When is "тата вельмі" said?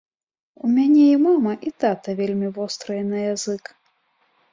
1.83-2.47